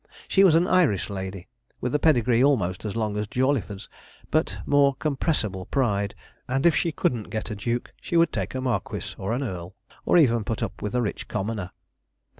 [0.27, 1.47] She was an Irish lady,
[1.79, 3.87] with a pedigree almost as long as Jawleyford's,
[4.31, 6.15] but more compressible pride,
[6.47, 9.75] and if she couldn't get a duke, she would take a marquis or an earl,
[10.03, 11.69] or even put up with a rich commoner.